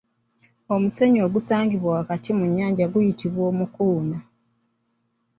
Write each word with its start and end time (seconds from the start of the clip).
Omusenyu 0.75 1.19
ogusangibwa 1.27 1.89
wakati 1.99 2.29
mu 2.37 2.45
nnyanja 2.49 2.85
guyitibwa 2.93 3.41
Omukuna. 3.51 4.17